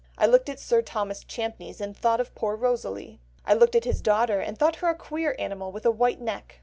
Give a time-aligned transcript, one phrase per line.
[0.17, 4.01] I looked at Sir Thomas Champneys and thought of poor Rosalie; I looked at his
[4.01, 6.59] daughter, and thought her a queer animal with a white neck."